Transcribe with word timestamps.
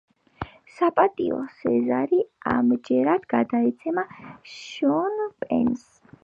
საპატიო 0.77 1.35
სეზარი 1.57 2.21
ამჯერად 2.53 3.29
გადაეცემა 3.35 4.07
შონ 4.55 5.21
პენს. 5.45 5.87